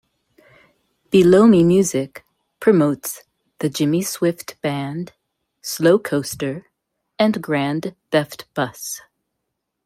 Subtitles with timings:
[1.11, 2.21] BelowMeMusic
[2.59, 3.21] promotes
[3.59, 5.13] the Jimmy Swift Band,
[5.61, 6.63] Slowcoaster,
[7.19, 8.99] and Grand Theft Bus.